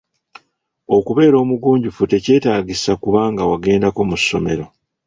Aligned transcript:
Okubeera 0.97 1.35
omugunjufu 1.43 2.01
tekyetaagisa 2.11 2.91
kuba 3.03 3.21
nga 3.31 3.43
wagendako 3.49 3.99
mu 4.09 4.17
ssomero. 4.21 4.65